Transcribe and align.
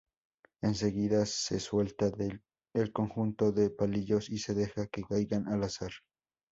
Enseguida, 0.63 1.27
se 1.27 1.59
suelta 1.59 2.09
el 2.73 2.91
conjunto 2.91 3.51
de 3.51 3.69
palillos 3.69 4.31
y 4.31 4.39
se 4.39 4.55
deja 4.55 4.87
que 4.87 5.03
caigan 5.03 5.47
al 5.47 5.61
azar. 5.63 5.91